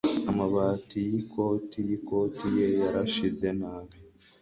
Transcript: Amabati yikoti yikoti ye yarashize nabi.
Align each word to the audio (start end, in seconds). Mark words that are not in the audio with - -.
Amabati 0.29 0.99
yikoti 1.11 1.79
yikoti 1.89 2.45
ye 2.57 2.67
yarashize 2.81 3.47
nabi. 3.59 3.97